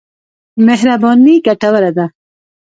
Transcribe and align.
مهرباني 0.65 1.35
ګټوره 1.45 1.89
ده. 1.97 2.05